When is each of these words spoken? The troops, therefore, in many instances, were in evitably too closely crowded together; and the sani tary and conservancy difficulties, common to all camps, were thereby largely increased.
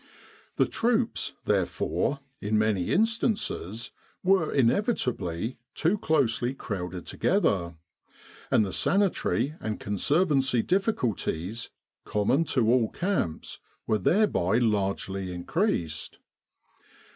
The 0.55 0.65
troops, 0.65 1.33
therefore, 1.45 2.21
in 2.41 2.57
many 2.57 2.89
instances, 2.91 3.91
were 4.23 4.51
in 4.51 4.65
evitably 4.69 5.57
too 5.75 5.99
closely 5.99 6.55
crowded 6.55 7.05
together; 7.05 7.75
and 8.49 8.65
the 8.65 8.73
sani 8.73 9.11
tary 9.11 9.53
and 9.59 9.79
conservancy 9.79 10.63
difficulties, 10.63 11.69
common 12.03 12.45
to 12.45 12.67
all 12.73 12.89
camps, 12.89 13.59
were 13.85 13.99
thereby 13.99 14.57
largely 14.57 15.31
increased. 15.31 16.17